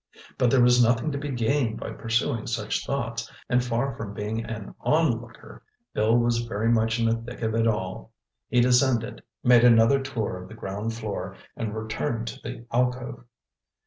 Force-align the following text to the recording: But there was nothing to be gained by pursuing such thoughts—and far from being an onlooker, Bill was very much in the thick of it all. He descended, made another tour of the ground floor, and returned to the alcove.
But 0.39 0.49
there 0.49 0.63
was 0.63 0.83
nothing 0.83 1.11
to 1.11 1.19
be 1.19 1.29
gained 1.29 1.79
by 1.79 1.91
pursuing 1.91 2.47
such 2.47 2.87
thoughts—and 2.87 3.63
far 3.63 3.95
from 3.95 4.15
being 4.15 4.43
an 4.43 4.73
onlooker, 4.79 5.61
Bill 5.93 6.17
was 6.17 6.39
very 6.39 6.69
much 6.69 6.99
in 6.99 7.05
the 7.07 7.15
thick 7.21 7.43
of 7.43 7.53
it 7.53 7.67
all. 7.67 8.11
He 8.49 8.61
descended, 8.61 9.21
made 9.43 9.63
another 9.63 10.01
tour 10.01 10.41
of 10.41 10.47
the 10.49 10.55
ground 10.55 10.95
floor, 10.95 11.35
and 11.55 11.75
returned 11.75 12.25
to 12.29 12.39
the 12.41 12.65
alcove. 12.73 13.25